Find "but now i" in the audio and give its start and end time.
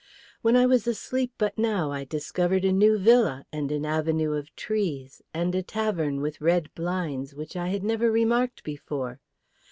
1.37-2.05